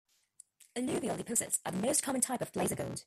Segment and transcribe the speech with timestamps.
[0.75, 2.99] Alluvial deposits are the most common type of placer gold.